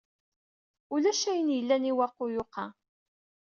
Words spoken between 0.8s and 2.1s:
Ulac ayen yellan i